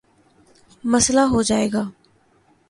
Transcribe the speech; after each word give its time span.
مسلہ 0.83 1.21
ہو 1.31 1.41
جائے 1.41 1.67
گا۔ 1.73 1.83